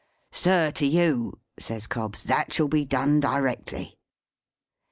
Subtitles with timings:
[0.31, 3.99] "Sir, to you," says Cobbs, "that shall be done directly."